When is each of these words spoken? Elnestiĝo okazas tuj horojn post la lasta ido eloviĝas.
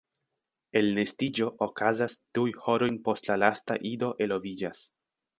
Elnestiĝo 0.79 1.49
okazas 1.65 2.15
tuj 2.37 2.45
horojn 2.67 2.97
post 3.09 3.29
la 3.33 3.35
lasta 3.43 3.77
ido 3.91 4.09
eloviĝas. 4.27 4.81